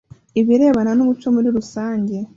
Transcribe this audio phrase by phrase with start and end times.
[0.39, 2.15] Ibirebana n umuco muri rusange